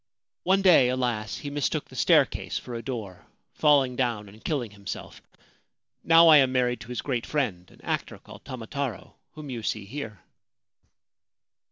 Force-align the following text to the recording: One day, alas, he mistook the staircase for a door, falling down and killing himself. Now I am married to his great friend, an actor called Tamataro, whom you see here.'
One 0.41 0.63
day, 0.63 0.89
alas, 0.89 1.37
he 1.37 1.51
mistook 1.51 1.85
the 1.89 1.95
staircase 1.95 2.57
for 2.57 2.73
a 2.73 2.81
door, 2.81 3.23
falling 3.53 3.95
down 3.95 4.27
and 4.29 4.43
killing 4.43 4.71
himself. 4.71 5.21
Now 6.03 6.27
I 6.27 6.37
am 6.37 6.51
married 6.51 6.79
to 6.81 6.87
his 6.87 7.03
great 7.03 7.23
friend, 7.27 7.69
an 7.69 7.81
actor 7.83 8.17
called 8.17 8.43
Tamataro, 8.43 9.13
whom 9.33 9.51
you 9.51 9.61
see 9.61 9.85
here.' 9.85 10.19